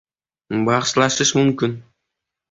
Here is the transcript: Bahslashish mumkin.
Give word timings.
Bahslashish 0.69 1.33
mumkin. 1.39 1.77